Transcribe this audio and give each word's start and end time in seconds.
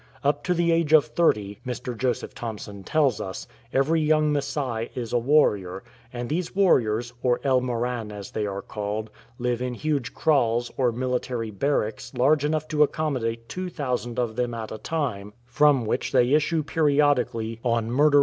Up 0.23 0.43
to 0.45 0.55
the 0.55 0.71
age 0.71 0.93
of 0.93 1.05
thirty, 1.05 1.59
Mr. 1.63 1.95
Joseph 1.95 2.33
Thomson 2.33 2.83
tells 2.83 3.21
us, 3.21 3.47
every 3.71 4.01
young 4.01 4.33
Masai 4.33 4.89
is 4.95 5.13
a 5.13 5.19
warrior, 5.19 5.83
and 6.11 6.27
these 6.27 6.55
warriors, 6.55 7.13
or 7.21 7.39
El 7.43 7.61
Moran 7.61 8.11
as 8.11 8.31
they 8.31 8.47
are 8.47 8.63
called, 8.63 9.11
live 9.37 9.61
in 9.61 9.75
huge 9.75 10.15
kraals 10.15 10.71
or 10.75 10.91
military 10.91 11.51
barracks 11.51 12.15
large 12.15 12.43
enough 12.43 12.67
to 12.69 12.81
accommodate 12.81 13.47
2000 13.47 14.17
of 14.17 14.35
them 14.37 14.55
at 14.55 14.71
a 14.71 14.79
time, 14.79 15.33
from 15.45 15.85
which 15.85 16.11
they 16.11 16.29
issue 16.31 16.63
periodically 16.63 17.59
on 17.61 17.61
murdering 17.61 17.83
128 17.85 17.99
|^^H|^^^ 17.99 18.07
■ 18.07 18.11
K 18.13 18.19